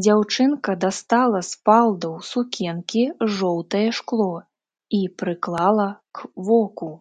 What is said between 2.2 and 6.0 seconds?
сукенкі жоўтае шкло і прыклала